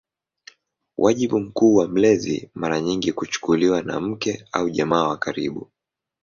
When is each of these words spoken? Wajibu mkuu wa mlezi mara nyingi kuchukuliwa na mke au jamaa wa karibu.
Wajibu 0.97 1.39
mkuu 1.39 1.75
wa 1.75 1.87
mlezi 1.87 2.49
mara 2.53 2.79
nyingi 2.81 3.13
kuchukuliwa 3.13 3.81
na 3.81 3.99
mke 3.99 4.45
au 4.51 4.69
jamaa 4.69 5.07
wa 5.07 5.17
karibu. 5.17 5.71